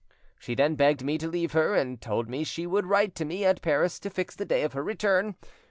She 0.39 0.55
then 0.55 0.73
begged 0.73 1.03
me 1.03 1.19
to 1.19 1.27
leave 1.27 1.51
her, 1.51 1.75
and 1.75 2.01
told 2.01 2.27
me 2.27 2.43
she 2.43 2.65
would 2.65 2.87
write 2.87 3.13
to 3.13 3.23
me 3.23 3.45
at 3.45 3.61
Paris 3.61 3.99
to 3.99 4.09
fix 4.09 4.33
the 4.35 4.45
day 4.45 4.63
of 4.63 4.73
her 4.73 4.83
return. 4.83 5.35